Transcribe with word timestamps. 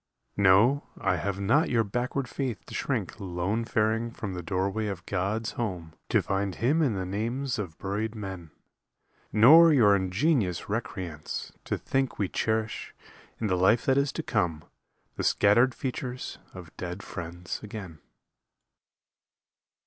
No, 0.37 0.87
I 0.99 1.17
have 1.17 1.39
not 1.39 1.69
your 1.69 1.83
backward 1.83 2.27
faith 2.27 2.65
to 2.65 2.73
shrink 2.73 3.19
Lone 3.19 3.63
faring 3.65 4.09
from 4.09 4.33
the 4.33 4.41
doorway 4.41 4.87
of 4.87 5.05
God's 5.05 5.51
home 5.51 5.93
To 6.09 6.23
find 6.23 6.55
Him 6.55 6.81
in 6.81 6.95
the 6.95 7.05
names 7.05 7.59
of 7.59 7.77
buried 7.77 8.15
men; 8.15 8.49
Nor 9.31 9.71
your 9.71 9.95
ingenious 9.95 10.61
recreance 10.67 11.51
to 11.65 11.77
think 11.77 12.17
We 12.17 12.29
cherish, 12.29 12.95
in 13.39 13.45
the 13.45 13.55
life 13.55 13.85
that 13.85 13.99
is 13.99 14.11
to 14.13 14.23
come, 14.23 14.63
The 15.17 15.23
scattered 15.23 15.75
features 15.75 16.39
of 16.51 16.75
dead 16.77 17.03
friends 17.03 17.61
again. 17.61 17.99